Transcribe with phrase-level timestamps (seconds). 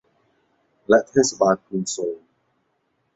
[0.89, 2.17] และเทศบาลกรุงโซล